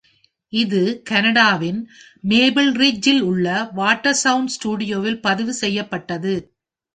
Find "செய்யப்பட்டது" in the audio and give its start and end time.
5.53-6.33